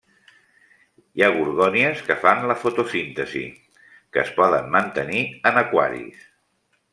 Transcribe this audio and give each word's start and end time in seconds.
Hi 1.17 1.23
ha 1.25 1.29
gorgònies 1.35 2.01
que 2.07 2.15
fan 2.23 2.41
la 2.51 2.55
fotosíntesi, 2.61 3.43
que 4.17 4.23
es 4.23 4.33
poden 4.41 4.73
mantenir 4.79 5.23
en 5.51 5.61
aquaris. 5.63 6.27